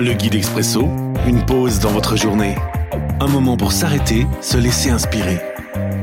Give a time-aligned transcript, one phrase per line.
[0.00, 0.82] Le guide expresso,
[1.26, 2.54] une pause dans votre journée.
[3.18, 5.40] Un moment pour s'arrêter, se laisser inspirer.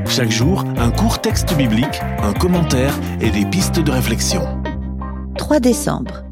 [0.09, 4.41] Chaque jour, un court texte biblique, un commentaire et des pistes de réflexion.
[5.37, 6.25] 3 décembre.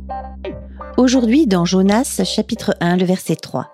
[0.98, 3.70] Aujourd'hui dans Jonas chapitre 1 le verset 3.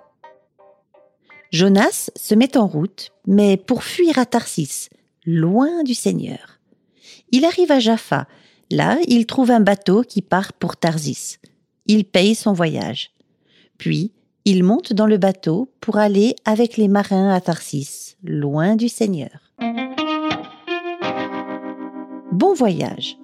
[1.51, 4.89] Jonas se met en route, mais pour fuir à Tarsis,
[5.25, 6.59] loin du Seigneur.
[7.31, 8.27] Il arrive à Jaffa.
[8.69, 11.39] Là, il trouve un bateau qui part pour Tarsis.
[11.87, 13.09] Il paye son voyage.
[13.79, 14.11] Puis,
[14.43, 19.53] il monte dans le bateau pour aller avec les marins à Tarsis, loin du Seigneur.
[22.33, 23.17] Bon voyage.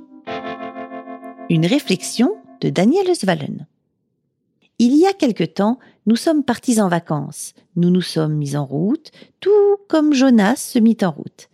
[1.50, 3.68] Une réflexion de Daniel Svalen.
[4.80, 7.53] Il y a quelque temps, nous sommes partis en vacances.
[7.76, 9.12] Nous nous sommes mis en route,
[9.42, 11.50] tout comme Jonas se mit en route.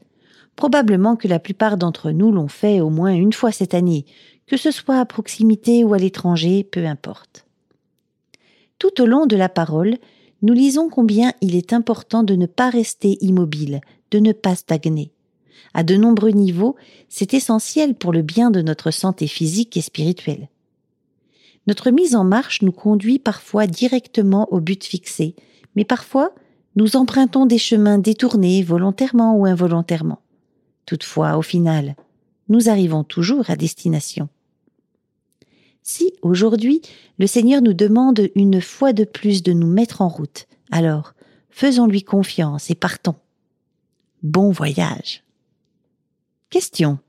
[0.56, 4.06] Probablement que la plupart d'entre nous l'ont fait au moins une fois cette année,
[4.46, 7.48] que ce soit à proximité ou à l'étranger, peu importe.
[8.82, 10.00] Tout au long de la parole,
[10.42, 13.80] nous lisons combien il est important de ne pas rester immobile,
[14.10, 15.12] de ne pas stagner.
[15.76, 16.76] À de nombreux niveaux,
[17.08, 20.50] c'est essentiel pour le bien de notre santé physique et spirituelle.
[21.68, 25.36] Notre mise en marche nous conduit parfois directement au but fixé,
[25.76, 26.34] mais parfois
[26.76, 30.24] nous empruntons des chemins détournés volontairement ou involontairement.
[30.88, 31.96] Toutefois, au final,
[32.50, 34.28] nous arrivons toujours à destination.
[35.84, 36.82] Si aujourd'hui
[37.18, 41.14] le Seigneur nous demande une fois de plus de nous mettre en route, alors
[41.50, 43.16] faisons-lui confiance et partons.
[44.22, 45.24] Bon voyage.
[46.50, 47.00] Question.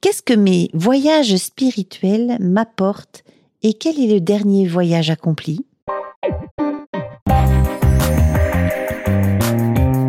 [0.00, 3.24] Qu'est-ce que mes voyages spirituels m'apportent
[3.62, 5.64] et quel est le dernier voyage accompli?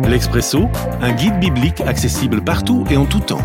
[0.08, 0.64] L'Expresso,
[1.02, 3.44] un guide biblique accessible partout et en tout temps